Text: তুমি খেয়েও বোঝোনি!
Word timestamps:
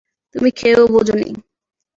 তুমি 0.35 0.49
খেয়েও 0.57 0.85
বোঝোনি! 0.93 1.29